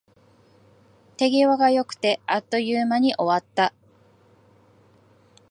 [1.17, 3.71] 手際が良くて、あっという間に終わった